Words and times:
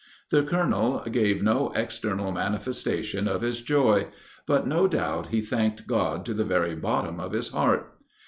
The 0.31 0.41
colonel 0.41 1.03
gave 1.11 1.43
no 1.43 1.71
external 1.75 2.31
manifestation 2.31 3.27
of 3.27 3.41
his 3.41 3.61
joy; 3.61 4.07
but, 4.47 4.65
no 4.65 4.87
doubt, 4.87 5.27
he 5.27 5.41
thanked 5.41 5.85
God 5.85 6.25
to 6.25 6.33
the 6.33 6.43
very 6.43 6.73
bottom 6.73 7.19
of 7.19 7.33
his 7.33 7.49
heart." 7.49 7.99